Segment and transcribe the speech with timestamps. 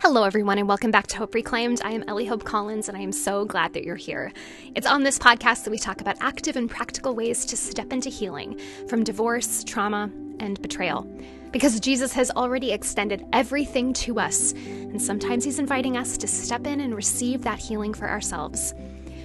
[0.00, 1.80] Hello, everyone, and welcome back to Hope Reclaimed.
[1.82, 4.32] I am Ellie Hope Collins, and I am so glad that you're here.
[4.76, 8.08] It's on this podcast that we talk about active and practical ways to step into
[8.08, 10.08] healing from divorce, trauma,
[10.38, 11.02] and betrayal.
[11.50, 16.64] Because Jesus has already extended everything to us, and sometimes He's inviting us to step
[16.68, 18.74] in and receive that healing for ourselves.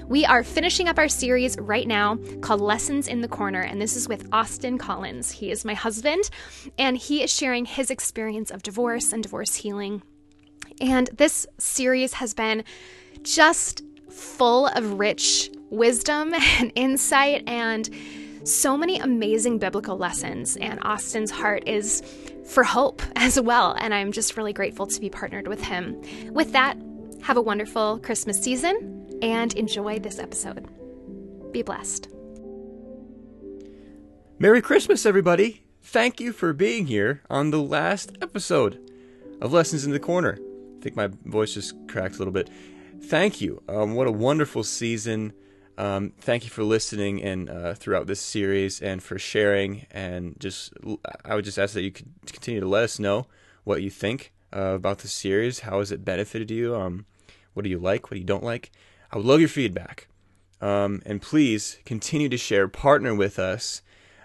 [0.08, 3.96] We are finishing up our series right now called Lessons in the Corner, and this
[3.96, 5.30] is with Austin Collins.
[5.30, 6.32] He is my husband,
[6.80, 10.02] and he is sharing his experience of divorce and divorce healing
[10.82, 12.64] and this series has been
[13.24, 17.90] just full of rich wisdom and insight and
[18.44, 20.58] so many amazing biblical lessons.
[20.58, 22.02] And Austin's heart is
[22.46, 23.76] for hope as well.
[23.80, 26.02] And I'm just really grateful to be partnered with him.
[26.32, 26.78] With that,
[27.22, 30.68] have a wonderful Christmas season and enjoy this episode.
[31.52, 32.10] Be blessed.
[34.40, 35.62] Merry Christmas, everybody!
[35.82, 38.80] Thank you for being here on the last episode
[39.40, 40.38] of Lessons in the Corner
[40.84, 42.50] think my voice just cracked a little bit.
[43.04, 43.64] Thank you.
[43.68, 45.34] Um, what a wonderful season.
[45.78, 49.88] Um, thank you for listening and uh, throughout this series and for sharing.
[49.90, 50.74] And just,
[51.26, 53.28] I would just ask that you could continue to let us know
[53.64, 55.62] what you think uh, about the series.
[55.62, 56.76] How has it benefited you?
[56.76, 57.06] Um,
[57.54, 58.12] what do you like?
[58.12, 58.72] What do you don't like?
[59.12, 60.08] I would love your feedback.
[60.62, 63.82] Um, and please continue to share, partner with us.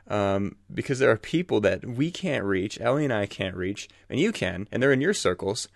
[0.09, 4.19] Um, because there are people that we can't reach, Ellie and I can't reach, and
[4.19, 5.69] you can, and they're in your circles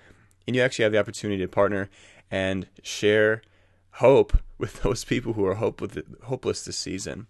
[0.46, 1.88] and you actually have the opportunity to partner
[2.30, 3.42] and share
[3.92, 5.82] hope with those people who are hope
[6.24, 7.26] hopeless this season.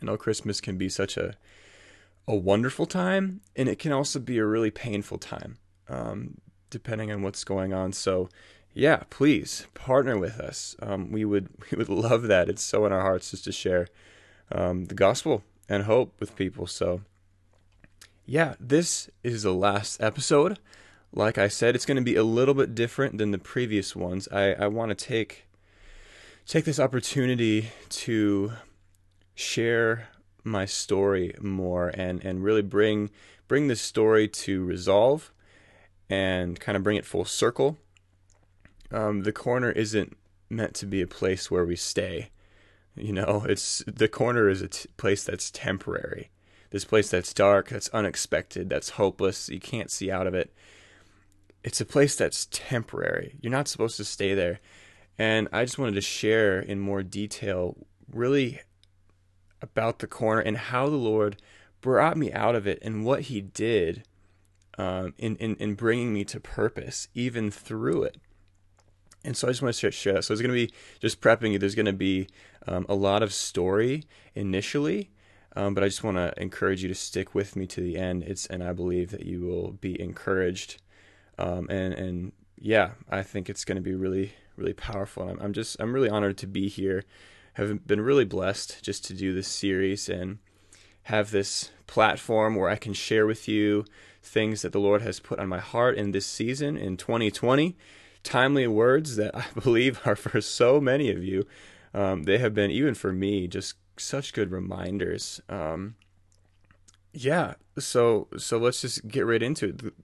[0.00, 1.34] I know Christmas can be such a
[2.28, 5.56] a wonderful time, and it can also be a really painful time,
[5.88, 6.36] um,
[6.68, 7.94] depending on what's going on.
[7.94, 8.28] So,
[8.74, 10.76] yeah, please partner with us.
[10.80, 12.48] Um, we would we would love that.
[12.48, 13.88] It's so in our hearts just to share
[14.52, 16.66] um, the gospel and hope with people.
[16.66, 17.00] So,
[18.26, 20.58] yeah, this is the last episode
[21.12, 24.28] like I said, it's going to be a little bit different than the previous ones.
[24.30, 25.46] I, I want to take
[26.46, 28.52] take this opportunity to
[29.34, 30.08] share
[30.44, 33.10] my story more and, and really bring
[33.46, 35.32] bring this story to resolve
[36.10, 37.76] and kind of bring it full circle.
[38.90, 40.16] Um, the corner isn't
[40.48, 42.30] meant to be a place where we stay.
[42.94, 46.30] You know, it's the corner is a t- place that's temporary.
[46.70, 49.48] This place that's dark, that's unexpected, that's hopeless.
[49.48, 50.52] You can't see out of it
[51.64, 53.36] it's a place that's temporary.
[53.40, 54.60] You're not supposed to stay there.
[55.18, 57.76] And I just wanted to share in more detail
[58.10, 58.60] really
[59.60, 61.42] about the corner and how the Lord
[61.80, 64.04] brought me out of it and what He did
[64.78, 68.16] um, in, in, in bringing me to purpose, even through it.
[69.24, 70.22] And so I just want to share that.
[70.22, 71.58] So it's going to be just prepping you.
[71.58, 72.28] There's going to be
[72.68, 74.04] um, a lot of story
[74.34, 75.10] initially,
[75.56, 78.22] um, but I just want to encourage you to stick with me to the end.
[78.22, 80.80] It's and I believe that you will be encouraged
[81.38, 85.22] um, and and yeah, I think it's going to be really really powerful.
[85.22, 87.04] And I'm, I'm just I'm really honored to be here.
[87.54, 90.38] Have been really blessed just to do this series and
[91.04, 93.84] have this platform where I can share with you
[94.22, 97.76] things that the Lord has put on my heart in this season in 2020.
[98.22, 101.46] Timely words that I believe are for so many of you.
[101.94, 105.40] Um, they have been even for me just such good reminders.
[105.48, 105.96] Um,
[107.12, 109.94] yeah, so so let's just get right into it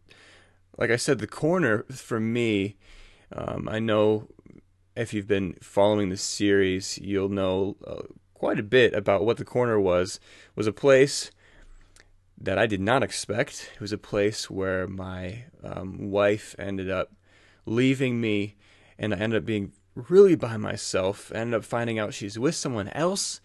[0.76, 2.76] like I said, the corner for me,
[3.32, 4.28] um, I know
[4.96, 8.02] if you've been following the series, you'll know uh,
[8.34, 10.16] quite a bit about what the corner was.
[10.48, 11.30] It was a place
[12.40, 13.70] that I did not expect.
[13.74, 17.12] It was a place where my um, wife ended up
[17.66, 18.56] leaving me,
[18.98, 21.30] and I ended up being really by myself.
[21.34, 23.40] I ended up finding out she's with someone else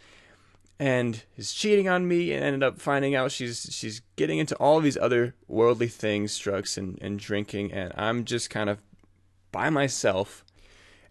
[0.79, 4.79] and is cheating on me and ended up finding out she's she's getting into all
[4.79, 8.81] these other worldly things, drugs and, and drinking, and I'm just kind of
[9.51, 10.45] by myself.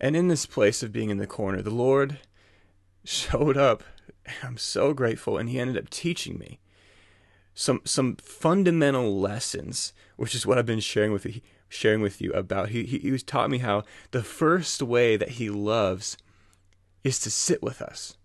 [0.00, 2.18] And in this place of being in the corner, the Lord
[3.04, 3.82] showed up.
[4.42, 6.60] I'm so grateful, and He ended up teaching me
[7.54, 12.32] some some fundamental lessons, which is what I've been sharing with you, sharing with you
[12.32, 12.70] about.
[12.70, 13.82] He, he he taught me how
[14.12, 16.16] the first way that He loves
[17.04, 18.17] is to sit with us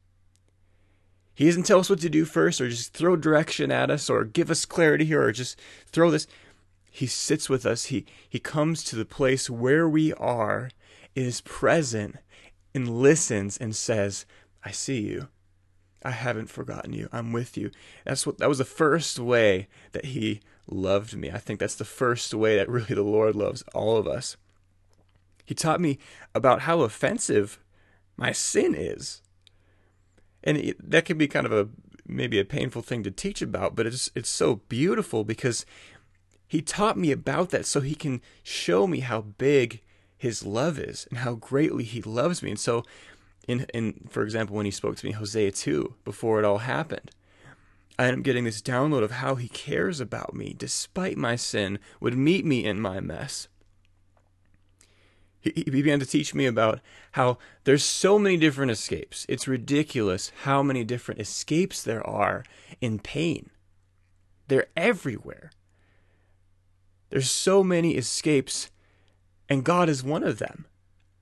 [1.35, 4.24] he doesn't tell us what to do first or just throw direction at us or
[4.24, 6.27] give us clarity here or just throw this.
[6.91, 7.85] He sits with us.
[7.85, 10.69] He, he comes to the place where we are,
[11.15, 12.18] is present,
[12.75, 14.25] and listens and says,
[14.63, 15.27] I see you.
[16.06, 17.09] I haven't forgotten you.
[17.12, 17.71] I'm with you.
[18.06, 21.31] That's what that was the first way that he loved me.
[21.31, 24.38] I think that's the first way that really the Lord loves all of us.
[25.45, 25.97] He taught me
[26.35, 27.59] about how offensive
[28.18, 29.22] my sin is
[30.44, 31.69] and it, that can be kind of a
[32.06, 35.66] maybe a painful thing to teach about, but it's it's so beautiful because
[36.54, 39.81] He taught me about that so he can show me how big
[40.16, 42.51] his love is and how greatly he loves me.
[42.51, 42.84] And so
[43.48, 47.10] in in for example when he spoke to me Hosea 2 before it all happened,
[47.98, 52.16] I up getting this download of how he cares about me despite my sin, would
[52.16, 53.48] meet me in my mess.
[55.44, 56.80] He, began to teach me about
[57.12, 59.25] how there's so many different escapes.
[59.28, 62.45] It's ridiculous how many different escapes there are
[62.80, 63.50] in pain.
[64.48, 65.51] They're everywhere.
[67.10, 68.72] There's so many escapes,
[69.50, 70.66] and God is one of them.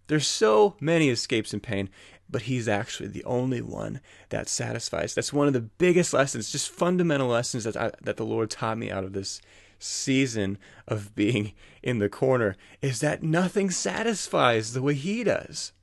[0.06, 1.90] There's so many escapes in pain,
[2.30, 5.16] but He's actually the only one that satisfies.
[5.16, 8.78] That's one of the biggest lessons, just fundamental lessons that I, that the Lord taught
[8.78, 9.42] me out of this
[9.82, 10.58] season
[10.88, 15.74] of being in the corner is that nothing satisfies the way He does.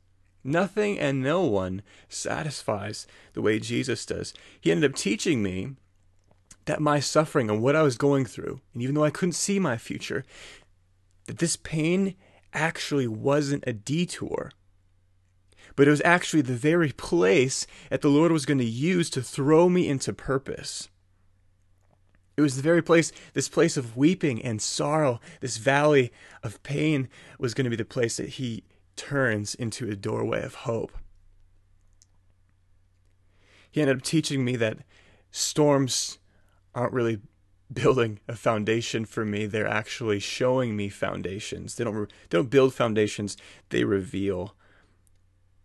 [0.45, 4.33] Nothing and no one satisfies the way Jesus does.
[4.61, 5.77] He ended up teaching me
[6.65, 9.59] that my suffering and what I was going through, and even though I couldn't see
[9.59, 10.25] my future,
[11.27, 12.15] that this pain
[12.53, 14.53] actually wasn't a detour,
[15.77, 19.23] but it was actually the very place that the Lord was going to use to
[19.23, 20.89] throw me into purpose.
[22.39, 27.09] It was the very place, this place of weeping and sorrow, this valley of pain
[27.37, 28.63] was going to be the place that He
[28.95, 30.93] turns into a doorway of hope.
[33.69, 34.79] He ended up teaching me that
[35.33, 36.19] storms
[36.77, 37.21] aren't really
[37.73, 39.47] building a foundation for me.
[39.47, 41.75] They're actually showing me foundations.
[41.75, 43.37] They don't they don't build foundations
[43.71, 44.55] they reveal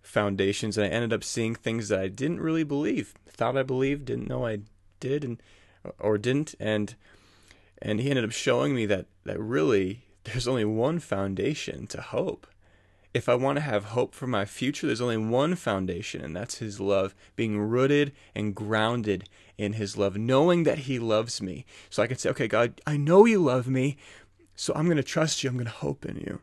[0.01, 0.75] foundations.
[0.75, 4.27] And i ended up seeing things that i didn't really believe thought i believed didn't
[4.27, 4.61] know i
[4.99, 5.23] did.
[5.23, 5.39] And
[5.99, 6.95] or didn't and
[7.81, 12.47] and he ended up showing me that that really there's only one foundation to hope
[13.13, 16.57] if I want to have hope for my future, there's only one foundation, and that's
[16.57, 21.65] His love, being rooted and grounded in His love, knowing that He loves me.
[21.89, 23.97] So I can say, okay, God, I know you love me,
[24.55, 26.41] so I'm going to trust you, I'm going to hope in you.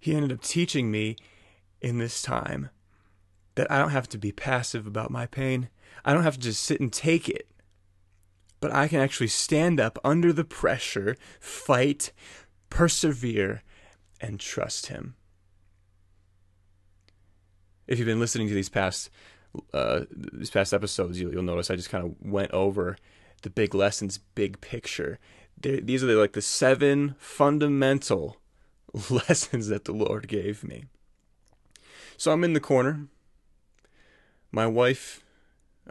[0.00, 1.16] He ended up teaching me
[1.80, 2.70] in this time
[3.54, 5.68] that I don't have to be passive about my pain,
[6.04, 7.48] I don't have to just sit and take it.
[8.60, 12.12] But I can actually stand up under the pressure, fight,
[12.70, 13.62] persevere,
[14.20, 15.14] and trust Him.
[17.86, 19.10] If you've been listening to these past
[19.72, 22.96] uh, these past episodes, you'll, you'll notice I just kind of went over
[23.42, 25.18] the big lessons, big picture.
[25.60, 28.36] They're, these are like the seven fundamental
[29.10, 30.84] lessons that the Lord gave me.
[32.16, 33.06] So I'm in the corner.
[34.50, 35.22] My wife,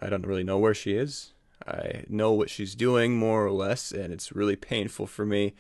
[0.02, 1.34] I don't really know where she is.
[1.68, 5.54] I know what she's doing more or less, and it's really painful for me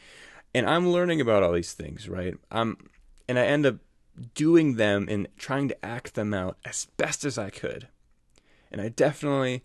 [0.53, 2.35] and I'm learning about all these things, right?
[2.51, 2.89] I'm,
[3.27, 3.75] and I end up
[4.33, 7.87] doing them and trying to act them out as best as I could.
[8.71, 9.63] And I definitely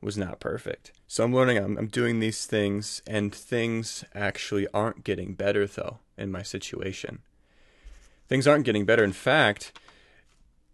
[0.00, 0.92] was not perfect.
[1.08, 5.98] So I'm learning, I'm, I'm doing these things, and things actually aren't getting better, though,
[6.16, 7.20] in my situation.
[8.28, 9.02] Things aren't getting better.
[9.02, 9.76] In fact,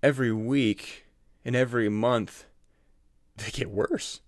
[0.02, 1.06] every week
[1.44, 2.44] and every month,
[3.36, 4.20] they get worse.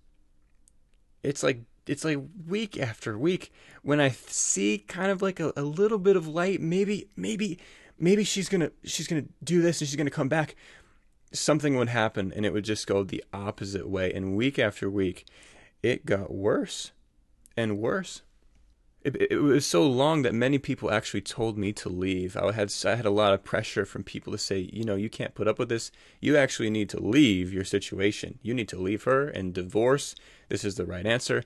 [1.23, 3.51] It's like it's like week after week
[3.81, 7.59] when I see kind of like a, a little bit of light, maybe maybe
[7.97, 10.55] maybe she's gonna she's gonna do this and she's gonna come back.
[11.31, 14.11] Something would happen and it would just go the opposite way.
[14.13, 15.25] And week after week,
[15.83, 16.91] it got worse
[17.55, 18.21] and worse.
[19.15, 22.35] It, it, was so long that many people actually told me to leave.
[22.37, 25.09] I had I had a lot of pressure from people to say, you know, you
[25.09, 25.91] can't put up with this.
[26.19, 28.39] You actually need to leave your situation.
[28.41, 30.15] You need to leave her and divorce.
[30.49, 31.43] This is the right answer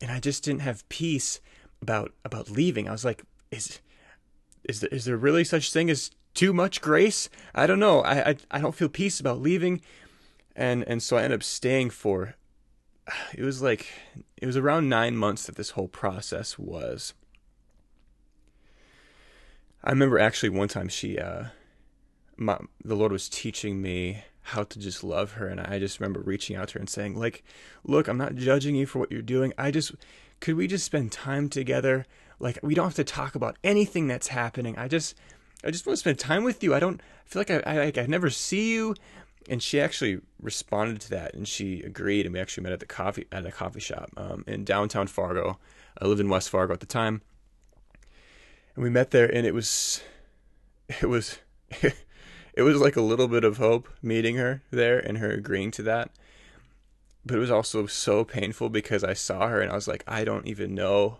[0.00, 1.40] and I just didn't have peace
[1.80, 2.88] about about leaving.
[2.88, 3.80] I was like, is
[4.64, 7.28] is there, is there really such thing as too much grace?
[7.54, 8.02] I don't know.
[8.02, 9.80] I, I I don't feel peace about leaving,
[10.54, 12.36] and and so I ended up staying for.
[13.34, 13.86] It was like
[14.36, 17.14] it was around nine months that this whole process was.
[19.82, 21.46] I remember actually one time she, uh,
[22.38, 26.20] my, the Lord was teaching me how to just love her and I just remember
[26.20, 27.42] reaching out to her and saying like
[27.82, 29.52] look I'm not judging you for what you're doing.
[29.56, 29.92] I just
[30.40, 32.06] could we just spend time together?
[32.38, 34.76] Like we don't have to talk about anything that's happening.
[34.78, 35.16] I just
[35.64, 36.74] I just want to spend time with you.
[36.74, 38.94] I don't I feel like I I, I never see you
[39.48, 42.86] and she actually responded to that and she agreed and we actually met at the
[42.86, 45.58] coffee at a coffee shop um, in downtown Fargo
[46.00, 47.22] I lived in West Fargo at the time
[48.74, 50.02] and we met there and it was
[51.00, 51.38] it was
[52.54, 55.82] it was like a little bit of hope meeting her there and her agreeing to
[55.82, 56.10] that.
[57.26, 60.24] But it was also so painful because I saw her and I was like, I
[60.24, 61.18] don't even know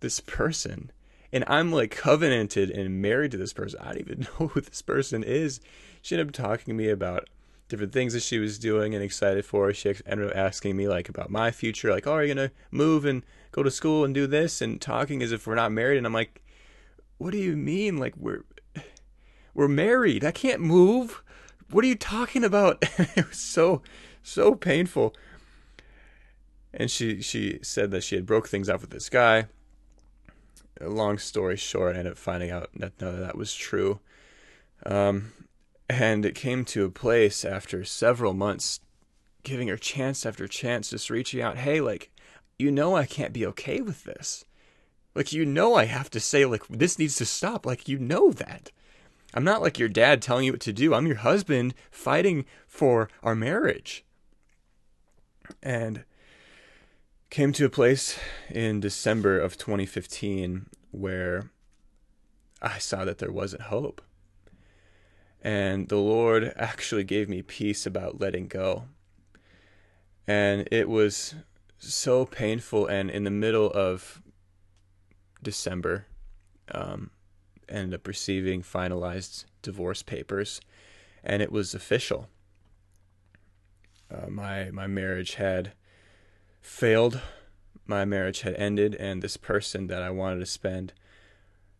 [0.00, 0.90] this person.
[1.32, 3.78] And I'm like covenanted and married to this person.
[3.80, 5.60] I don't even know who this person is.
[6.02, 7.28] She ended up talking to me about
[7.70, 9.72] different things that she was doing and excited for.
[9.72, 13.06] She ended up asking me like about my future, like, "Oh, are you gonna move
[13.06, 15.96] and go to school and do this?" And talking as if we're not married.
[15.96, 16.42] And I'm like,
[17.16, 17.96] "What do you mean?
[17.96, 18.44] Like we're
[19.54, 20.24] we're married?
[20.24, 21.22] I can't move.
[21.70, 23.82] What are you talking about?" it was so
[24.22, 25.14] so painful.
[26.74, 29.46] And she she said that she had broke things off with this guy.
[30.80, 34.00] Long story short, I ended up finding out that none of that was true.
[34.86, 35.32] Um,
[35.90, 38.78] and it came to a place after several months
[39.42, 42.12] giving her chance after chance, just reaching out, hey, like,
[42.60, 44.44] you know, I can't be okay with this.
[45.16, 47.66] Like, you know, I have to say, like, this needs to stop.
[47.66, 48.70] Like, you know that.
[49.34, 50.94] I'm not like your dad telling you what to do.
[50.94, 54.04] I'm your husband fighting for our marriage.
[55.60, 56.04] And
[57.30, 58.16] came to a place
[58.48, 61.50] in December of 2015 where
[62.62, 64.00] I saw that there wasn't hope.
[65.42, 68.84] And the Lord actually gave me peace about letting go.
[70.26, 71.34] And it was
[71.78, 72.86] so painful.
[72.86, 74.20] And in the middle of
[75.42, 76.06] December,
[76.72, 77.10] um,
[77.68, 80.60] ended up receiving finalized divorce papers,
[81.22, 82.28] and it was official.
[84.10, 85.72] Uh, my my marriage had
[86.60, 87.20] failed.
[87.86, 90.92] My marriage had ended, and this person that I wanted to spend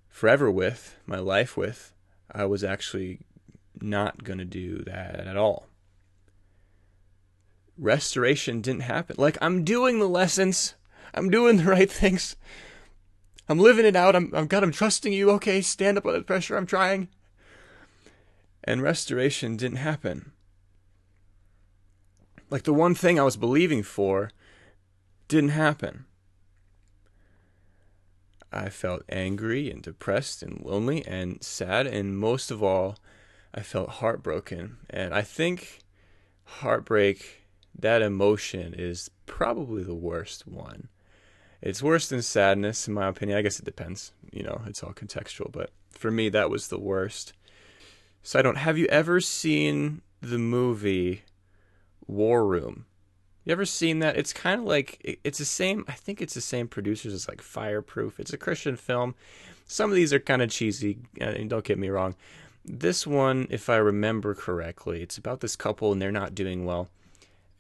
[0.09, 1.93] forever with, my life with,
[2.33, 3.21] I was actually
[3.81, 5.67] not going to do that at all.
[7.77, 9.17] Restoration didn't happen.
[9.19, 10.75] Like, I'm doing the lessons,
[11.15, 12.37] I'm doing the right things,
[13.51, 14.15] I'm living it out.
[14.15, 15.29] I'm, I'm God, I'm trusting you.
[15.33, 16.57] Okay, stand up under pressure.
[16.57, 17.09] I'm trying.
[18.63, 20.31] And restoration didn't happen.
[22.49, 24.31] Like, the one thing I was believing for
[25.27, 26.05] didn't happen.
[28.53, 32.99] I felt angry and depressed and lonely and sad, and most of all,
[33.55, 34.79] I felt heartbroken.
[34.89, 35.81] And I think
[36.45, 37.47] heartbreak,
[37.79, 40.89] that emotion, is probably the worst one.
[41.63, 43.39] It's worse than sadness, in my opinion.
[43.39, 44.13] I guess it depends.
[44.33, 45.53] You know, it's all contextual.
[45.53, 47.33] But for me, that was the worst.
[48.23, 48.57] So I don't.
[48.57, 51.23] Have you ever seen the movie
[52.07, 52.87] War Room?
[53.45, 54.17] You ever seen that?
[54.17, 55.85] It's kind of like it's the same.
[55.89, 58.21] I think it's the same producers as like Fireproof.
[58.21, 59.15] It's a Christian film.
[59.67, 60.99] Some of these are kind of cheesy.
[61.21, 62.15] Uh, and don't get me wrong,
[62.65, 66.89] this one, if I remember correctly, it's about this couple and they're not doing well.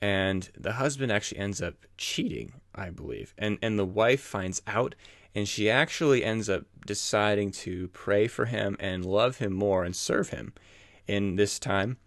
[0.00, 3.34] And the husband actually ends up cheating, I believe.
[3.36, 4.94] And and the wife finds out
[5.34, 9.94] and she actually ends up deciding to pray for him and love him more and
[9.94, 10.52] serve him
[11.06, 11.98] in this time.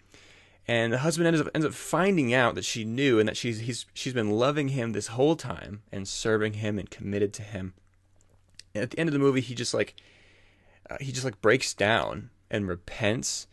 [0.67, 3.59] And the husband ends up ends up finding out that she knew and that she's
[3.59, 7.73] he's she's been loving him this whole time and serving him and committed to him.
[8.73, 9.95] And at the end of the movie, he just like
[10.89, 13.47] uh, he just like breaks down and repents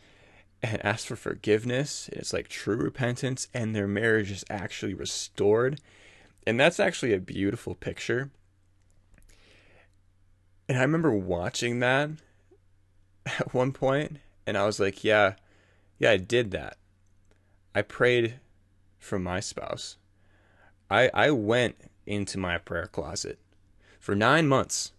[0.61, 2.09] and asks for forgiveness.
[2.13, 5.81] It's like true repentance, and their marriage is actually restored.
[6.45, 8.29] And that's actually a beautiful picture.
[10.69, 12.11] And I remember watching that
[13.25, 15.33] at one point, and I was like, yeah,
[15.97, 16.77] yeah, I did that.
[17.73, 18.35] I prayed
[18.99, 19.97] for my spouse.
[20.89, 23.39] I, I went into my prayer closet
[23.99, 24.91] for nine months.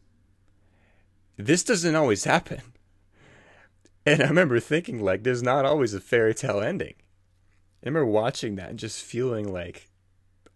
[1.36, 2.62] This doesn't always happen.
[4.04, 6.94] And I remember thinking, like, there's not always a fairy tale ending.
[7.82, 9.88] I remember watching that and just feeling like,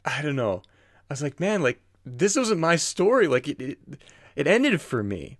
[0.04, 0.62] I don't know.
[1.08, 3.28] I was like, man, like, this wasn't my story.
[3.28, 3.78] Like, it, it,
[4.34, 5.38] it ended for me.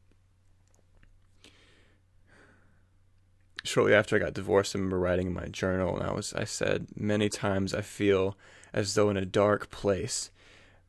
[3.65, 6.45] Shortly after I got divorced, I remember writing in my journal, and I was, I
[6.45, 8.39] said, many times I feel
[8.73, 10.31] as though in a dark place,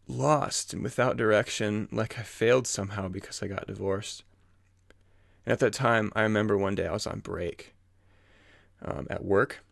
[0.08, 4.24] lost and without direction, like I failed somehow because I got divorced.
[5.48, 7.74] And at that time, I remember one day I was on break
[8.84, 9.64] um, at work,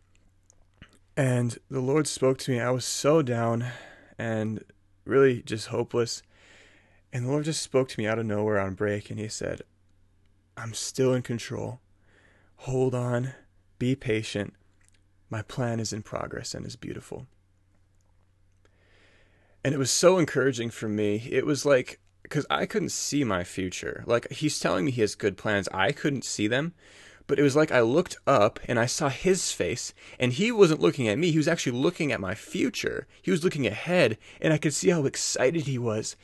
[1.18, 2.60] and the Lord spoke to me.
[2.60, 3.66] I was so down
[4.18, 4.64] and
[5.04, 6.22] really just hopeless.
[7.12, 9.60] And the Lord just spoke to me out of nowhere on break, and He said,
[10.56, 11.80] I'm still in control.
[12.60, 13.34] Hold on.
[13.78, 14.54] Be patient.
[15.28, 17.26] My plan is in progress and is beautiful.
[19.62, 21.28] And it was so encouraging for me.
[21.30, 24.02] It was like because I couldn't see my future.
[24.04, 26.74] Like he's telling me he has good plans, I couldn't see them.
[27.28, 30.80] But it was like I looked up and I saw his face, and he wasn't
[30.80, 31.30] looking at me.
[31.30, 33.06] He was actually looking at my future.
[33.22, 36.16] He was looking ahead, and I could see how excited he was.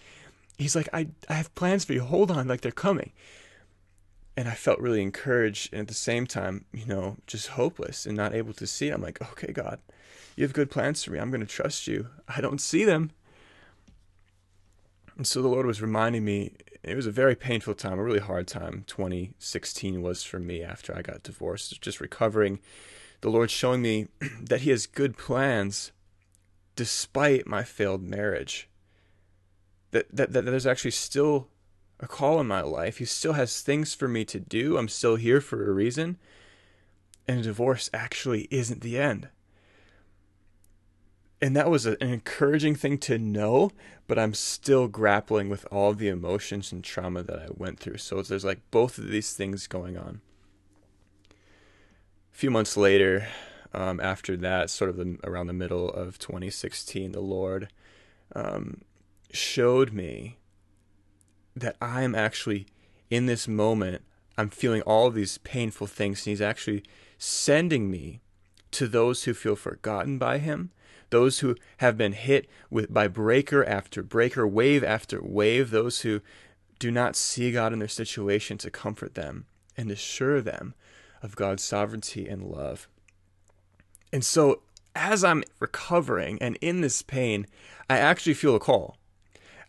[0.59, 2.03] He's like, I, I have plans for you.
[2.03, 3.13] Hold on, like they're coming.
[4.37, 8.17] And I felt really encouraged, and at the same time, you know, just hopeless and
[8.17, 8.89] not able to see.
[8.89, 9.81] I'm like, okay, God,
[10.37, 11.19] you have good plans for me.
[11.19, 12.09] I'm going to trust you.
[12.29, 13.11] I don't see them,
[15.17, 18.21] and so the Lord was reminding me, it was a very painful time, a really
[18.21, 18.85] hard time.
[18.87, 22.61] 2016 was for me after I got divorced, just recovering
[23.21, 24.09] the Lord showing me
[24.41, 25.93] that He has good plans
[26.77, 28.69] despite my failed marriage.
[29.93, 31.49] That, that, that there's actually still
[32.01, 32.99] a call in my life.
[32.99, 34.77] He still has things for me to do.
[34.77, 36.19] I'm still here for a reason.
[37.29, 39.29] And a divorce actually isn't the end.
[41.43, 43.73] And that was an encouraging thing to know,
[44.07, 47.99] but I'm still grappling with all the emotions and trauma that I went through.
[47.99, 50.21] So there's like both of these things going on.
[51.31, 51.35] A
[52.37, 53.27] few months later,
[53.75, 57.69] um, after that, sort of the, around the middle of 2016, the Lord
[58.37, 58.83] um,
[59.33, 60.39] showed me
[61.57, 62.67] that I am actually
[63.11, 64.03] in this moment.
[64.39, 66.85] I'm feeling all these painful things, and He's actually
[67.19, 68.21] sending me
[68.71, 70.71] to those who feel forgotten by Him,
[71.13, 76.21] those who have been hit with by breaker after breaker, wave after wave, those who
[76.81, 79.45] do not see God in their situation to comfort them
[79.77, 80.75] and assure them
[81.23, 82.89] of God's sovereignty and love.
[84.13, 84.63] And so,
[84.97, 87.47] as I'm recovering and in this pain,
[87.89, 88.97] I actually feel a call.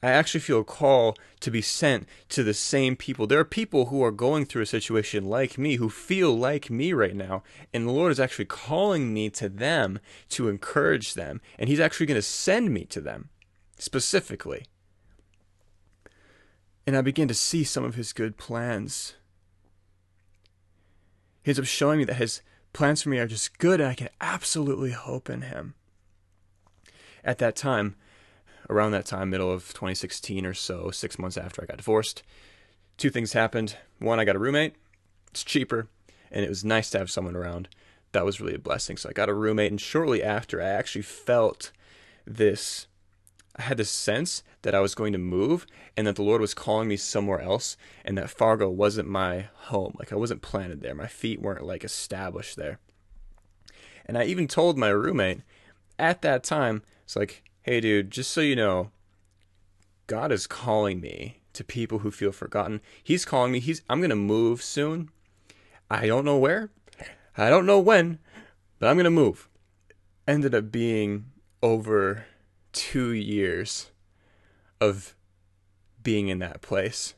[0.04, 3.26] I actually feel a call to be sent to the same people.
[3.26, 6.94] There are people who are going through a situation like me, who feel like me
[6.94, 7.42] right now,
[7.74, 12.06] and the Lord is actually calling me to them to encourage them, and He's actually
[12.06, 13.30] going to send me to them
[13.80, 14.66] specifically.
[16.86, 19.16] And I begin to see some of His good plans.
[21.44, 22.42] He ends up showing me that His
[22.74, 25.76] plans for me are just good and I can absolutely hope in him.
[27.24, 27.96] At that time,
[28.70, 32.24] around that time, middle of 2016 or so, six months after I got divorced,
[32.98, 33.78] two things happened.
[34.00, 34.76] One, I got a roommate.
[35.32, 35.88] It's cheaper,
[36.32, 37.70] and it was nice to have someone around.
[38.12, 38.98] That was really a blessing.
[38.98, 41.72] So I got a roommate, and shortly after, I actually felt
[42.26, 42.88] this
[43.56, 46.56] I had this sense that I was going to move and that the Lord was
[46.56, 49.96] calling me somewhere else and that Fargo wasn't my home.
[50.00, 50.96] Like I wasn't planted there.
[50.96, 52.80] My feet weren't like established there.
[54.06, 55.42] And I even told my roommate
[56.00, 58.92] at that time, it's like, hey dude, just so you know,
[60.06, 62.82] God is calling me to people who feel forgotten.
[63.02, 63.60] He's calling me.
[63.60, 65.10] He's I'm gonna move soon.
[65.90, 66.72] I don't know where.
[67.38, 68.20] I don't know when,
[68.80, 69.48] but I'm gonna move.
[70.28, 71.26] Ended up being
[71.62, 72.26] over
[72.74, 73.92] two years
[74.82, 75.16] of
[76.02, 77.14] being in that place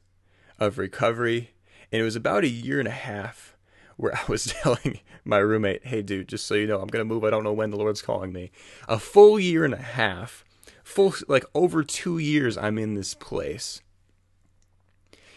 [0.60, 1.52] of recovery.
[1.92, 3.55] And it was about a year and a half
[3.98, 7.14] where I was telling my roommate, hey, dude, just so you know, I'm going to
[7.14, 7.24] move.
[7.24, 8.52] I don't know when the Lord's calling me.
[8.88, 10.44] A full year and a half,
[10.84, 13.82] full, like over two years, I'm in this place.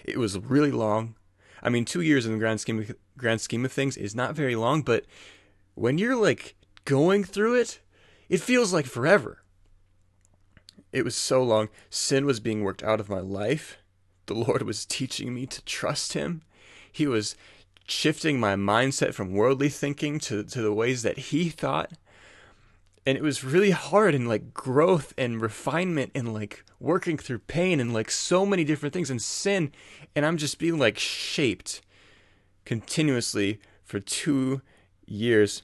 [0.05, 1.16] It was really long.
[1.62, 4.35] I mean, two years in the grand scheme of, grand scheme of things is not
[4.35, 5.05] very long, but
[5.75, 7.81] when you're like going through it,
[8.29, 9.42] it feels like forever.
[10.92, 11.68] It was so long.
[11.90, 13.79] Sin was being worked out of my life.
[14.27, 16.42] The Lord was teaching me to trust Him.
[16.90, 17.37] He was
[17.88, 21.92] shifting my mindset from worldly thinking to, to the ways that He thought.
[23.07, 27.81] And it was really hard and like growth and refinement and like working through pain
[27.81, 29.72] and like so many different things and sin.
[30.14, 31.81] And I'm just being like shaped
[32.64, 34.61] continuously for two
[35.07, 35.62] years.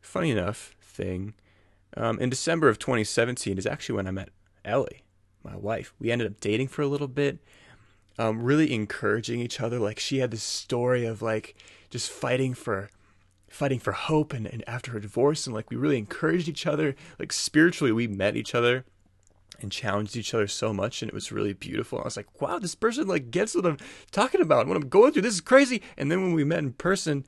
[0.00, 1.34] Funny enough, thing
[1.96, 4.30] um, in December of 2017 is actually when I met
[4.64, 5.04] Ellie,
[5.42, 5.94] my wife.
[5.98, 7.38] We ended up dating for a little bit,
[8.18, 9.78] um, really encouraging each other.
[9.78, 11.54] Like she had this story of like
[11.90, 12.90] just fighting for
[13.48, 15.46] fighting for hope and, and after her divorce.
[15.46, 16.94] And like we really encouraged each other.
[17.18, 18.84] Like spiritually we met each other
[19.60, 22.00] and challenged each other so much and it was really beautiful.
[22.00, 23.78] I was like wow this person like gets what i'm
[24.12, 25.22] talking about what i'm going through.
[25.22, 25.82] This is crazy.
[25.96, 27.24] And then when we met in person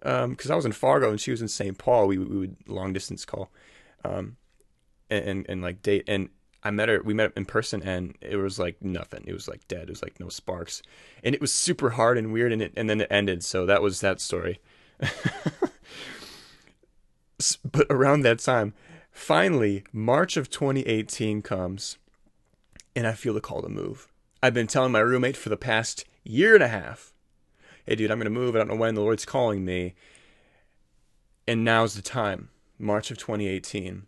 [0.00, 2.56] because um, i was in fargo and she was in st paul we, we would
[2.66, 3.50] long distance call
[4.02, 4.38] um,
[5.10, 6.04] and, and, and like date.
[6.06, 6.30] And
[6.62, 7.02] I met her.
[7.02, 9.24] We met in person, and it was like nothing.
[9.26, 9.84] It was like dead.
[9.84, 10.82] It was like no sparks,
[11.24, 12.52] and it was super hard and weird.
[12.52, 13.42] And it and then it ended.
[13.44, 14.60] So that was that story.
[17.64, 18.74] but around that time,
[19.10, 21.96] finally, March of 2018 comes,
[22.94, 24.08] and I feel the call to move.
[24.42, 27.14] I've been telling my roommate for the past year and a half,
[27.86, 28.54] "Hey, dude, I'm gonna move.
[28.54, 28.94] I don't know when.
[28.94, 29.94] The Lord's calling me."
[31.48, 32.50] And now's the time.
[32.78, 34.06] March of 2018.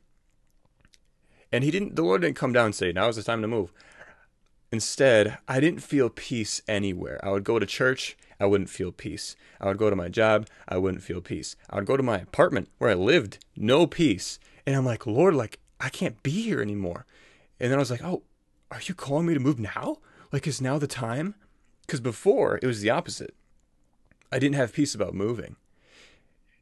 [1.53, 3.49] And he didn't the Lord didn't come down and say, "Now is the time to
[3.49, 3.73] move."
[4.73, 7.21] Instead, I didn't feel peace anywhere.
[7.23, 9.37] I would go to church, I wouldn't feel peace.
[9.61, 11.57] I would go to my job, I wouldn't feel peace.
[11.69, 14.39] I would go to my apartment where I lived, no peace.
[14.67, 17.05] And I'm like, "Lord, like I can't be here anymore."
[17.61, 18.23] And then I was like, "Oh,
[18.71, 19.99] are you calling me to move now?
[20.33, 21.35] Like is now the time?"
[21.87, 23.35] Cuz before it was the opposite.
[24.31, 25.57] I didn't have peace about moving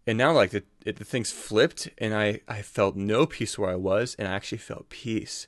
[0.06, 3.70] and now like the, it, the things flipped and I, I felt no peace where
[3.70, 5.46] i was and i actually felt peace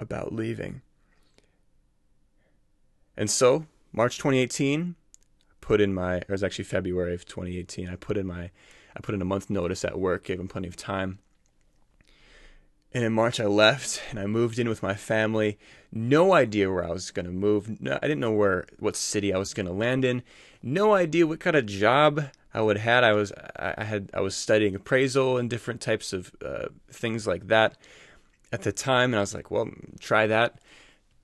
[0.00, 0.82] about leaving
[3.16, 4.94] and so march 2018
[5.60, 8.50] put in my it was actually february of 2018 i put in my
[8.96, 11.18] I put in a month notice at work, gave them plenty of time.
[12.92, 15.58] And in March, I left and I moved in with my family.
[15.90, 17.80] No idea where I was going to move.
[17.80, 20.22] No, I didn't know where, what city I was going to land in.
[20.62, 23.02] No idea what kind of job I would had.
[23.02, 27.48] I was, I had, I was studying appraisal and different types of uh, things like
[27.48, 27.76] that
[28.52, 29.12] at the time.
[29.12, 30.60] And I was like, well, try that.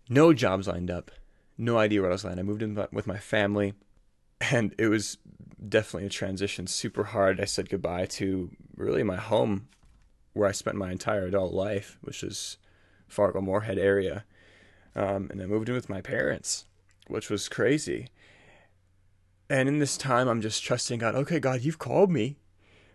[0.08, 1.12] No jobs lined up.
[1.56, 2.44] No idea where I was landing.
[2.44, 3.74] I moved in with my family,
[4.40, 5.18] and it was
[5.68, 6.66] definitely a transition.
[6.66, 7.40] Super hard.
[7.40, 9.68] I said goodbye to really my home
[10.32, 12.56] where I spent my entire adult life, which is
[13.06, 14.24] Fargo Moorhead area.
[14.96, 16.64] Um, and I moved in with my parents,
[17.06, 18.08] which was crazy.
[19.50, 21.16] And in this time, I'm just trusting God.
[21.16, 22.36] Okay, God, you've called me.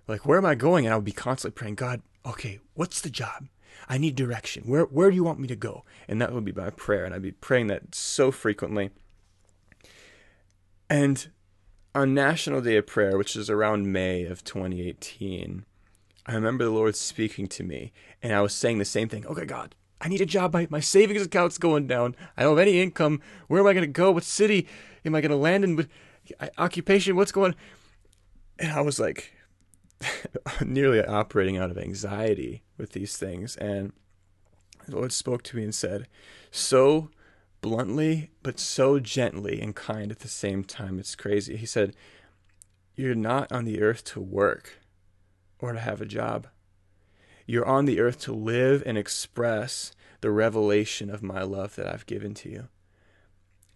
[0.07, 0.85] Like, where am I going?
[0.85, 3.49] And I would be constantly praying, God, okay, what's the job?
[3.89, 4.63] I need direction.
[4.65, 5.83] Where where do you want me to go?
[6.07, 7.03] And that would be my prayer.
[7.03, 8.91] And I'd be praying that so frequently.
[10.89, 11.27] And
[11.93, 15.65] on National Day of Prayer, which is around May of 2018,
[16.25, 17.91] I remember the Lord speaking to me,
[18.23, 19.25] and I was saying the same thing.
[19.25, 20.53] Okay, God, I need a job.
[20.53, 22.15] My, my savings account's going down.
[22.37, 23.21] I don't have any income.
[23.47, 24.11] Where am I going to go?
[24.11, 24.67] What city
[25.03, 25.89] am I going to land in?
[26.57, 27.15] Occupation?
[27.15, 27.55] What's going?
[28.59, 29.33] And I was like,
[30.65, 33.55] nearly operating out of anxiety with these things.
[33.57, 33.93] And
[34.87, 36.07] the Lord spoke to me and said,
[36.51, 37.09] so
[37.61, 40.99] bluntly, but so gently and kind at the same time.
[40.99, 41.57] It's crazy.
[41.57, 41.95] He said,
[42.95, 44.79] You're not on the earth to work
[45.59, 46.47] or to have a job.
[47.47, 52.05] You're on the earth to live and express the revelation of my love that I've
[52.05, 52.67] given to you.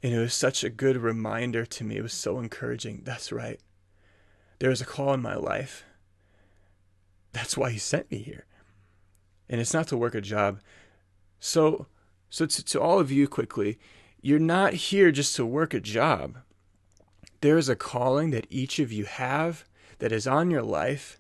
[0.02, 1.98] And it was such a good reminder to me.
[1.98, 3.02] It was so encouraging.
[3.04, 3.60] That's right.
[4.60, 5.84] There is a call in my life.
[7.34, 8.46] That's why he sent me here.
[9.50, 10.60] And it's not to work a job.
[11.40, 11.88] So,
[12.30, 13.78] so to, to all of you quickly,
[14.22, 16.38] you're not here just to work a job.
[17.42, 19.66] There is a calling that each of you have
[20.00, 21.19] that is on your life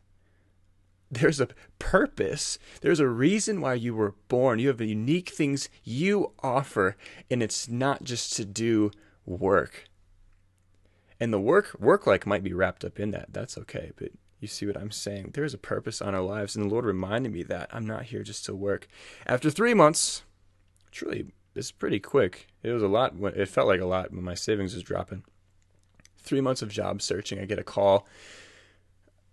[1.11, 2.59] there's a purpose.
[2.81, 4.59] There's a reason why you were born.
[4.59, 6.95] You have unique things you offer,
[7.29, 8.91] and it's not just to do
[9.25, 9.85] work.
[11.19, 13.33] And the work work like might be wrapped up in that.
[13.33, 15.31] That's okay, but you see what I'm saying?
[15.33, 18.23] There's a purpose on our lives, and the Lord reminded me that I'm not here
[18.23, 18.87] just to work.
[19.25, 20.23] After three months,
[20.91, 22.47] truly, it's pretty quick.
[22.63, 23.15] It was a lot.
[23.19, 25.23] It felt like a lot when my savings was dropping.
[26.21, 28.07] Three months of job searching, I get a call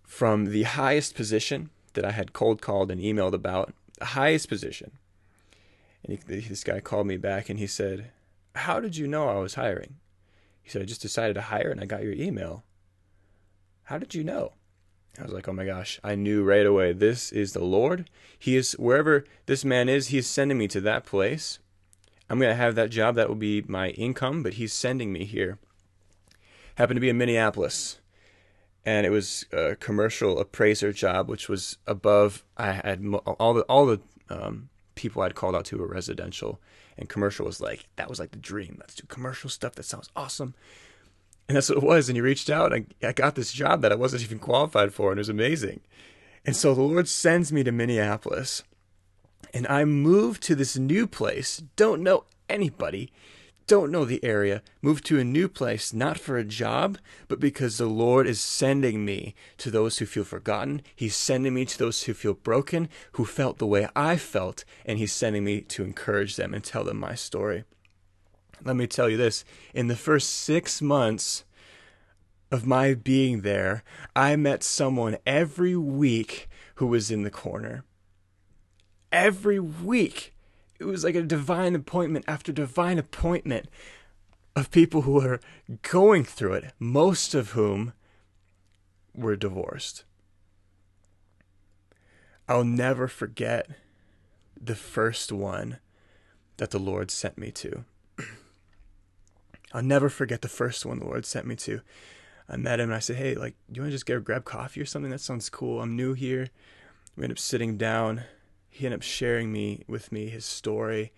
[0.06, 4.92] from the highest position that I had cold called and emailed about, the highest position.
[6.04, 8.12] And he, this guy called me back and he said,
[8.54, 9.96] How did you know I was hiring?
[10.62, 12.62] He said, I just decided to hire and I got your email.
[13.84, 14.52] How did you know?
[15.18, 16.92] I was like, oh my gosh, I knew right away.
[16.92, 18.10] This is the Lord.
[18.38, 21.58] He is wherever this man is, he is sending me to that place.
[22.28, 23.14] I'm going to have that job.
[23.14, 25.58] That will be my income, but he's sending me here.
[26.74, 27.98] Happened to be in Minneapolis
[28.86, 32.44] and it was a commercial appraiser job, which was above.
[32.56, 33.04] I had
[33.38, 36.60] all the all the um, people I'd called out to were residential,
[36.96, 38.76] and commercial was like that was like the dream.
[38.78, 39.74] Let's do commercial stuff.
[39.74, 40.54] That sounds awesome.
[41.48, 42.08] And that's what it was.
[42.08, 44.94] And he reached out, and I, I got this job that I wasn't even qualified
[44.94, 45.80] for, and it was amazing.
[46.44, 48.62] And so the Lord sends me to Minneapolis,
[49.52, 51.62] and I move to this new place.
[51.74, 53.12] Don't know anybody
[53.66, 57.78] don't know the area, move to a new place, not for a job, but because
[57.78, 60.82] the Lord is sending me to those who feel forgotten.
[60.94, 64.98] He's sending me to those who feel broken, who felt the way I felt, and
[64.98, 67.64] He's sending me to encourage them and tell them my story.
[68.64, 71.44] Let me tell you this in the first six months
[72.50, 73.82] of my being there,
[74.14, 77.84] I met someone every week who was in the corner.
[79.10, 80.35] Every week
[80.78, 83.68] it was like a divine appointment after divine appointment
[84.54, 85.40] of people who were
[85.82, 87.92] going through it, most of whom
[89.14, 90.04] were divorced.
[92.48, 93.68] I'll never forget
[94.60, 95.78] the first one
[96.56, 97.84] that the Lord sent me to.
[99.72, 101.80] I'll never forget the first one the Lord sent me to.
[102.48, 104.80] I met him and I said, Hey, like, you want to just get grab coffee
[104.80, 105.10] or something?
[105.10, 105.82] That sounds cool.
[105.82, 106.48] I'm new here.
[107.16, 108.22] We ended up sitting down
[108.76, 111.10] he ended up sharing me with me his story.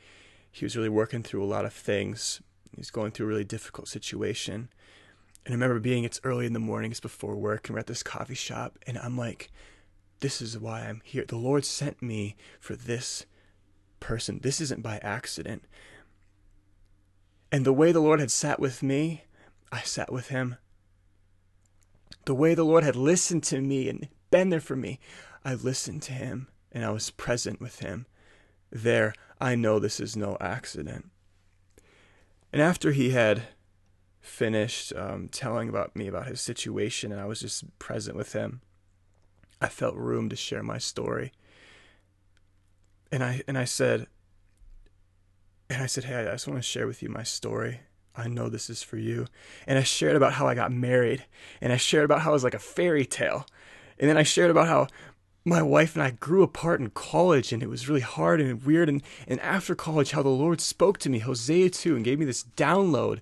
[0.52, 2.40] He was really working through a lot of things.
[2.76, 4.68] He's going through a really difficult situation.
[5.44, 7.88] And I remember being it's early in the morning, it's before work, and we're at
[7.88, 9.50] this coffee shop, and I'm like,
[10.20, 11.24] this is why I'm here.
[11.26, 13.26] The Lord sent me for this
[13.98, 14.38] person.
[14.40, 15.64] This isn't by accident.
[17.50, 19.24] And the way the Lord had sat with me,
[19.72, 20.54] I sat with him.
[22.24, 25.00] The way the Lord had listened to me and been there for me,
[25.44, 28.06] I listened to him and I was present with him.
[28.70, 31.10] There, I know this is no accident.
[32.52, 33.42] And after he had
[34.20, 38.60] finished um, telling about me about his situation, and I was just present with him,
[39.60, 41.32] I felt room to share my story.
[43.10, 44.06] And I and I said
[45.70, 47.80] and I said, "Hey, I just want to share with you my story.
[48.14, 49.26] I know this is for you."
[49.66, 51.24] And I shared about how I got married,
[51.60, 53.46] and I shared about how it was like a fairy tale.
[53.98, 54.86] And then I shared about how
[55.48, 58.88] my wife and I grew apart in college and it was really hard and weird
[58.88, 62.24] and, and after college how the Lord spoke to me, Hosea 2, and gave me
[62.24, 63.20] this download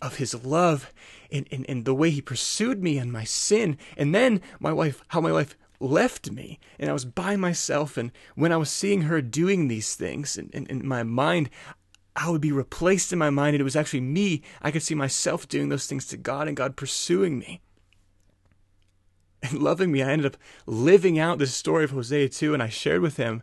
[0.00, 0.92] of his love
[1.30, 3.76] and, and, and the way he pursued me and my sin.
[3.96, 8.10] And then my wife how my wife left me and I was by myself and
[8.34, 11.50] when I was seeing her doing these things in, in, in my mind
[12.16, 14.42] I would be replaced in my mind and it was actually me.
[14.60, 17.60] I could see myself doing those things to God and God pursuing me
[19.42, 20.02] and loving me.
[20.02, 23.42] I ended up living out this story of Hosea too, and I shared with him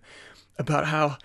[0.57, 1.17] about how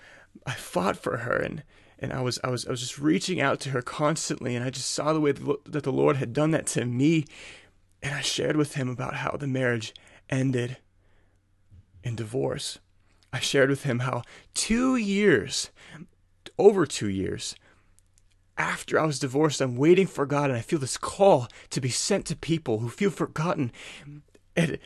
[0.45, 1.63] I fought for her and
[1.99, 4.69] and I was I was I was just reaching out to her constantly and I
[4.71, 7.25] just saw the way that the Lord had done that to me
[8.01, 9.93] and I shared with him about how the marriage
[10.29, 10.77] ended
[12.03, 12.79] in divorce.
[13.31, 15.69] I shared with him how two years,
[16.57, 17.55] over two years,
[18.57, 21.89] after I was divorced, I'm waiting for God and I feel this call to be
[21.89, 23.71] sent to people who feel forgotten.
[24.55, 24.77] And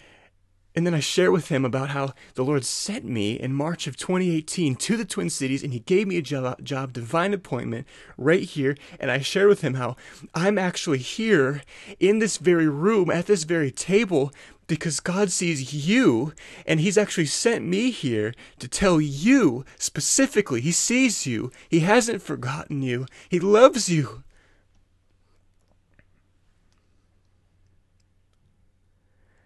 [0.76, 3.96] and then I share with him about how the Lord sent me in March of
[3.96, 8.44] 2018 to the Twin Cities and he gave me a job, job, divine appointment right
[8.44, 8.76] here.
[9.00, 9.96] And I share with him how
[10.34, 11.62] I'm actually here
[11.98, 14.34] in this very room at this very table
[14.68, 16.34] because God sees you
[16.66, 20.60] and he's actually sent me here to tell you specifically.
[20.60, 21.52] He sees you.
[21.70, 23.06] He hasn't forgotten you.
[23.30, 24.25] He loves you.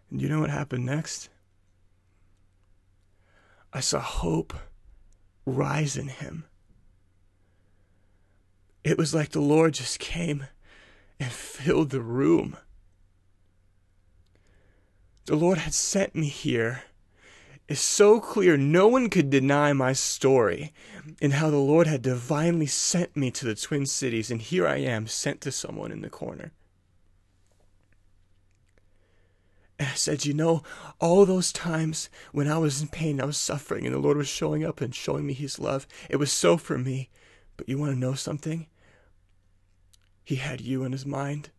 [0.09, 1.29] And you know what happened next?
[3.71, 4.53] I saw hope
[5.45, 6.45] rise in him.
[8.83, 10.47] It was like the Lord just came
[11.19, 12.57] and filled the room.
[15.25, 16.83] The Lord had sent me here
[17.67, 20.73] is so clear no one could deny my story
[21.21, 24.77] and how the Lord had divinely sent me to the Twin Cities, and here I
[24.77, 26.51] am sent to someone in the corner.
[29.65, 30.63] And I said, You know,
[30.99, 34.27] all those times when I was in pain, I was suffering, and the Lord was
[34.27, 37.09] showing up and showing me His love, it was so for me.
[37.55, 38.67] But you want to know something?
[40.23, 41.49] He had you in His mind.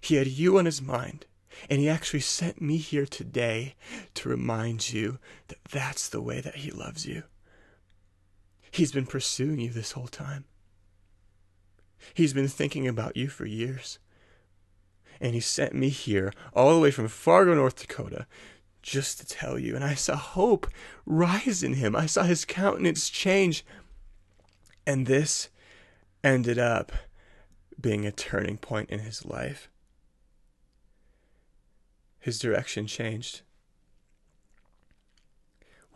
[0.00, 1.26] He had you on His mind.
[1.68, 3.74] And He actually sent me here today
[4.14, 5.18] to remind you
[5.48, 7.24] that that's the way that He loves you.
[8.70, 10.44] He's been pursuing you this whole time.
[12.12, 13.98] He's been thinking about you for years
[15.24, 18.26] and he sent me here all the way from Fargo, North Dakota,
[18.82, 19.74] just to tell you.
[19.74, 20.66] And I saw hope
[21.06, 21.96] rise in him.
[21.96, 23.64] I saw his countenance change.
[24.86, 25.48] And this
[26.22, 26.92] ended up
[27.80, 29.70] being a turning point in his life.
[32.20, 33.40] His direction changed.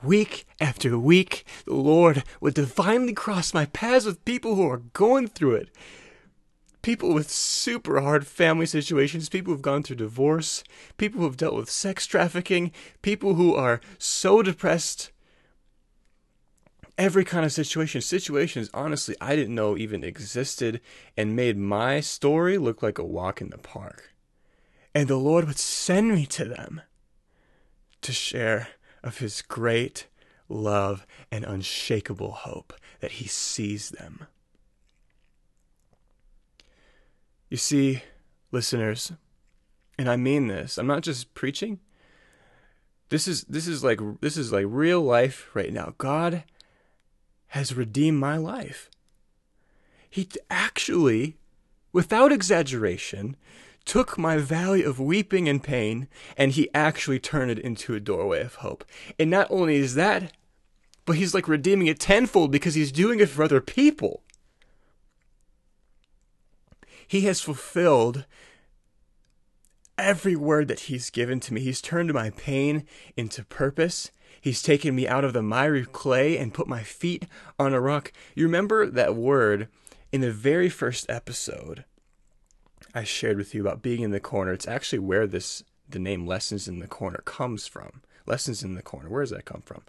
[0.02, 5.28] Week after week, the Lord would divinely cross my paths with people who are going
[5.28, 5.68] through it
[6.82, 10.62] people with super hard family situations, people who've gone through divorce,
[10.96, 15.10] people who've dealt with sex trafficking, people who are so depressed.
[16.96, 20.80] Every kind of situation, situations honestly I didn't know even existed,
[21.16, 24.14] and made my story look like a walk in the park.
[24.94, 26.82] And the Lord would send me to them
[28.00, 28.68] to share
[29.02, 30.08] of His great
[30.48, 34.26] love and unshakable hope that He sees them.
[37.48, 38.02] You see,
[38.52, 39.12] listeners,
[39.98, 41.80] and I mean this, I'm not just preaching.
[43.08, 45.94] This is this is like this is like real life right now.
[45.96, 46.44] God
[47.48, 48.90] has redeemed my life.
[50.10, 51.36] He actually,
[51.92, 53.36] without exaggeration,
[53.86, 58.42] took my valley of weeping and pain and he actually turned it into a doorway
[58.42, 58.84] of hope.
[59.18, 60.32] And not only is that,
[61.06, 64.22] but he's like redeeming it tenfold because he's doing it for other people.
[67.08, 68.26] He has fulfilled
[69.96, 71.62] every word that He's given to me.
[71.62, 74.12] He's turned my pain into purpose.
[74.40, 77.24] He's taken me out of the miry clay and put my feet
[77.58, 78.12] on a rock.
[78.36, 79.68] You remember that word
[80.12, 81.84] in the very first episode
[82.94, 84.52] I shared with you about being in the corner.
[84.52, 88.02] It's actually where this the name lessons in the corner comes from.
[88.26, 89.08] Lessons in the corner.
[89.08, 89.82] Where does that come from?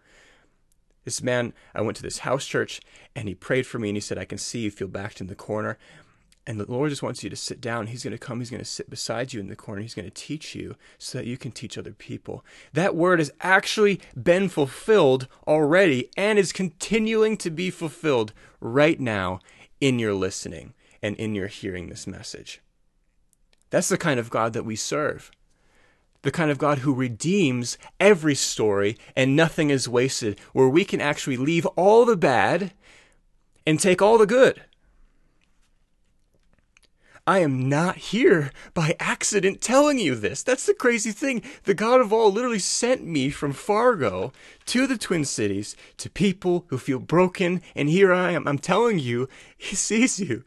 [1.03, 2.81] This man, I went to this house church
[3.15, 5.27] and he prayed for me and he said, I can see you feel backed in
[5.27, 5.77] the corner.
[6.47, 7.87] And the Lord just wants you to sit down.
[7.87, 8.39] He's going to come.
[8.39, 9.81] He's going to sit beside you in the corner.
[9.81, 12.43] He's going to teach you so that you can teach other people.
[12.73, 19.39] That word has actually been fulfilled already and is continuing to be fulfilled right now
[19.79, 20.73] in your listening
[21.03, 22.61] and in your hearing this message.
[23.69, 25.29] That's the kind of God that we serve.
[26.21, 30.99] the kind of God who redeems every story and nothing is wasted, where we can
[31.01, 32.73] actually leave all the bad
[33.65, 34.61] and take all the good.
[37.29, 40.41] I am not here by accident telling you this.
[40.41, 41.43] That's the crazy thing.
[41.65, 44.33] The God of all literally sent me from Fargo
[44.65, 48.47] to the Twin Cities to people who feel broken, and here I am.
[48.47, 50.43] I'm telling you, He sees you.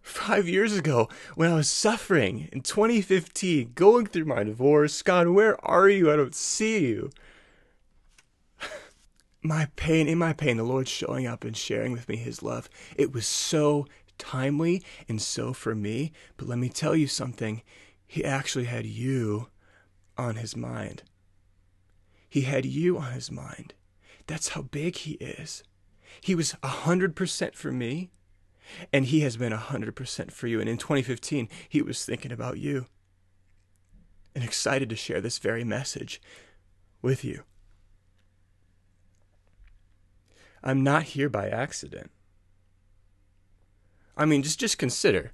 [0.00, 5.62] Five years ago, when I was suffering in 2015, going through my divorce, God, where
[5.62, 6.10] are you?
[6.10, 7.10] I don't see you.
[9.42, 12.70] My pain, in my pain, the Lord showing up and sharing with me His love.
[12.96, 13.86] It was so
[14.22, 16.12] timely and so for me.
[16.36, 17.62] But let me tell you something.
[18.06, 19.48] He actually had you
[20.16, 21.02] on his mind.
[22.28, 23.74] He had you on his mind.
[24.26, 25.62] That's how big he is.
[26.20, 28.10] He was 100% for me,
[28.92, 30.60] and he has been 100% for you.
[30.60, 32.86] And in 2015, he was thinking about you
[34.34, 36.20] and excited to share this very message
[37.02, 37.42] with you.
[40.62, 42.10] I'm not here by accident.
[44.16, 45.32] I mean, just just consider.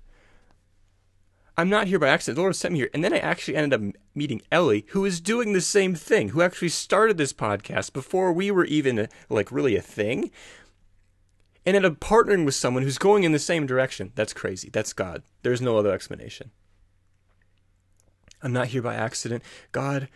[1.57, 2.37] I'm not here by accident.
[2.37, 2.91] The Lord sent me here.
[2.95, 6.41] And then I actually ended up meeting Ellie, who is doing the same thing, who
[6.41, 10.31] actually started this podcast before we were even like really a thing.
[11.67, 14.13] And ended up partnering with someone who's going in the same direction.
[14.15, 14.71] That's crazy.
[14.71, 15.25] That's God.
[15.43, 16.53] There's no other explanation.
[18.41, 19.43] I'm not here by accident.
[19.73, 20.09] God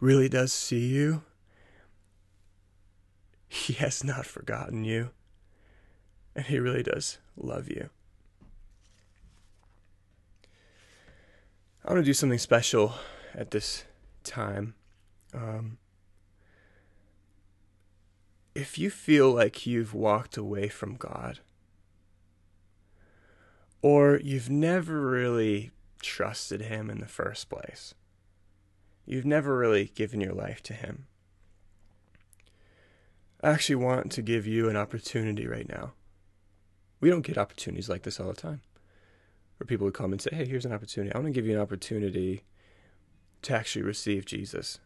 [0.00, 1.22] really does see you.
[3.48, 5.10] He has not forgotten you.
[6.34, 7.90] And He really does love you.
[11.84, 12.94] I want to do something special
[13.34, 13.84] at this
[14.22, 14.74] time.
[15.32, 15.78] Um,
[18.54, 21.40] if you feel like you've walked away from God,
[23.82, 25.70] or you've never really
[26.02, 27.94] trusted Him in the first place,
[29.06, 31.06] you've never really given your life to Him,
[33.42, 35.94] I actually want to give you an opportunity right now
[37.00, 38.60] we don't get opportunities like this all the time.
[39.58, 41.14] Where people would come and say, hey, here's an opportunity.
[41.14, 42.44] I want to give you an opportunity
[43.42, 44.78] to actually receive Jesus.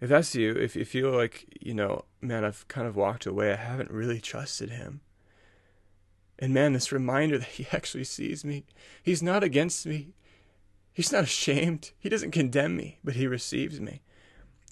[0.00, 3.52] If that's you, if you feel like, you know, man, I've kind of walked away,
[3.52, 5.00] I haven't really trusted him.
[6.38, 8.64] And man, this reminder that he actually sees me,
[9.02, 10.08] he's not against me,
[10.92, 14.02] he's not ashamed, he doesn't condemn me, but he receives me.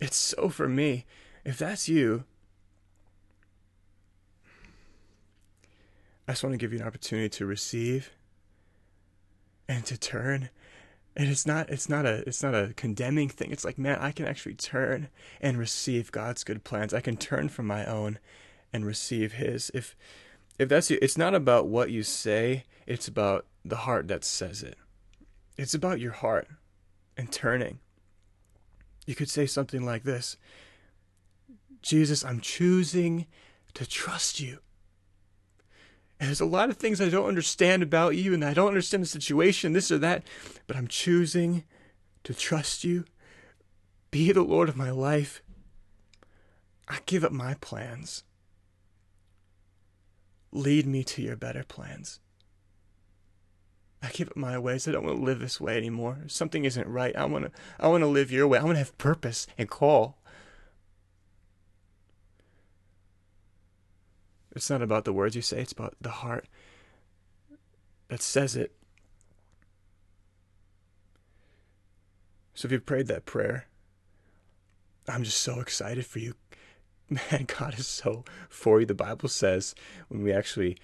[0.01, 1.07] It's so for me.
[1.45, 2.25] If that's you,
[6.31, 8.13] I just want to give you an opportunity to receive
[9.69, 10.51] and to turn.
[11.17, 13.51] And it's not it's not a it's not a condemning thing.
[13.51, 15.09] It's like, man, I can actually turn
[15.41, 16.95] and receive God's good plans.
[16.95, 18.21] I can turn from my own
[18.73, 19.73] and receive his.
[19.75, 19.97] If
[20.57, 24.63] if that's you, it's not about what you say, it's about the heart that says
[24.63, 24.79] it.
[25.57, 26.47] It's about your heart
[27.17, 27.81] and turning.
[29.05, 30.37] You could say something like this
[31.83, 33.27] Jesus, I'm choosing
[33.75, 34.61] to trust you.
[36.21, 39.09] There's a lot of things I don't understand about you, and I don't understand the
[39.09, 40.23] situation, this or that,
[40.67, 41.65] but I'm choosing
[42.25, 43.07] to trust you.
[44.11, 45.43] Be the Lord of my life.
[46.87, 48.25] I give up my plans.
[50.53, 52.21] Lead me to your better plans.
[54.03, 54.87] I give up my ways.
[54.87, 56.19] I don't want to live this way anymore.
[56.27, 58.59] Something isn't right, I want to I want to live your way.
[58.59, 60.19] I want to have purpose and call.
[64.53, 66.47] It's not about the words you say, it's about the heart
[68.09, 68.73] that says it.
[72.55, 73.67] So if you prayed that prayer,
[75.09, 76.35] I'm just so excited for you.
[77.09, 78.87] Man, God is so for you.
[78.87, 79.75] The Bible says
[80.09, 80.77] when we actually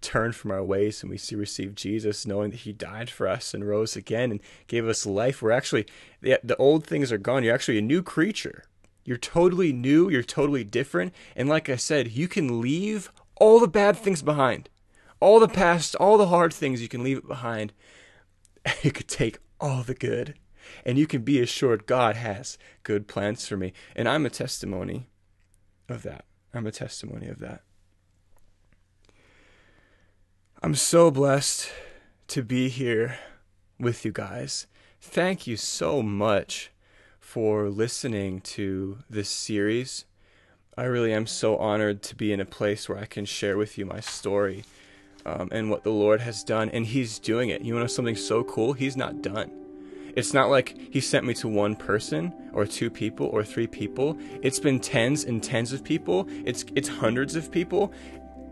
[0.00, 3.54] turn from our ways and we see receive Jesus, knowing that He died for us
[3.54, 5.86] and rose again and gave us life, we're actually
[6.20, 7.42] the, the old things are gone.
[7.42, 8.64] You're actually a new creature.
[9.04, 11.12] You're totally new, you're totally different.
[11.36, 14.68] And like I said, you can leave all the bad things behind.
[15.20, 17.72] All the past, all the hard things, you can leave it behind.
[18.82, 20.34] You could take all the good.
[20.86, 23.74] And you can be assured God has good plans for me.
[23.94, 25.06] And I'm a testimony
[25.86, 26.24] of that.
[26.54, 27.60] I'm a testimony of that.
[30.62, 31.70] I'm so blessed
[32.28, 33.18] to be here
[33.78, 34.66] with you guys.
[34.98, 36.70] Thank you so much
[37.24, 40.04] for listening to this series.
[40.76, 43.76] I really am so honored to be in a place where I can share with
[43.76, 44.64] you my story
[45.24, 46.68] um, and what the Lord has done.
[46.68, 47.62] And He's doing it.
[47.62, 48.74] You know something so cool?
[48.74, 49.50] He's not done.
[50.14, 54.16] It's not like He sent me to one person or two people or three people.
[54.42, 56.28] It's been tens and tens of people.
[56.44, 57.92] It's it's hundreds of people.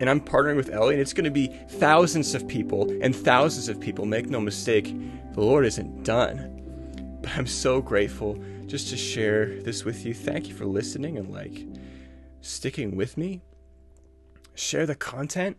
[0.01, 3.69] And I'm partnering with Ellie, and it's going to be thousands of people and thousands
[3.69, 4.05] of people.
[4.05, 4.93] Make no mistake,
[5.33, 6.59] the Lord isn't done.
[7.21, 8.37] But I'm so grateful
[8.67, 10.13] just to share this with you.
[10.13, 11.65] Thank you for listening and like
[12.41, 13.41] sticking with me.
[14.55, 15.57] Share the content.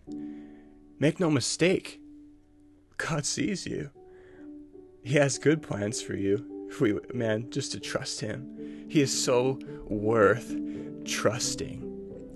[0.99, 2.01] Make no mistake,
[2.97, 3.91] God sees you.
[5.03, 6.71] He has good plans for you.
[6.81, 8.87] We, man, just to trust Him.
[8.89, 10.57] He is so worth
[11.05, 11.81] trusting.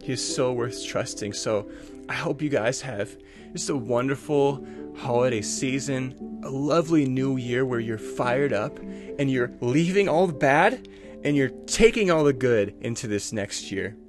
[0.02, 1.32] He is so worth trusting.
[1.32, 1.70] So
[2.08, 3.16] I hope you guys have
[3.52, 4.64] just a wonderful
[4.98, 10.32] holiday season, a lovely new year where you're fired up and you're leaving all the
[10.32, 10.88] bad
[11.24, 13.96] and you're taking all the good into this next year.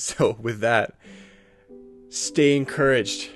[0.00, 0.94] So, with that,
[2.08, 3.30] stay encouraged,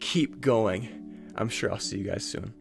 [0.00, 1.32] keep going.
[1.34, 2.52] I'm sure I'll see you guys soon.